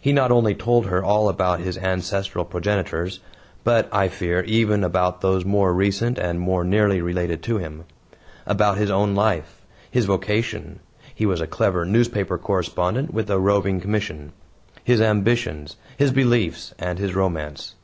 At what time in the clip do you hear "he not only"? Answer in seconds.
0.00-0.54